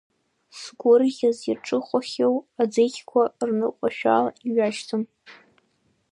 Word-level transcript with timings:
Сгәырӷьаӡ 0.59 1.39
иаҿыхәахьоу 1.49 2.35
аӡыхьқәа, 2.61 3.23
рныҟәашәала 3.47 4.31
иҩашьаӡом. 4.47 5.03